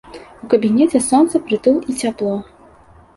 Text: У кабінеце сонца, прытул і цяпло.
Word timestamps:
У 0.45 0.47
кабінеце 0.53 1.01
сонца, 1.09 1.41
прытул 1.49 1.77
і 1.93 1.95
цяпло. 2.05 2.33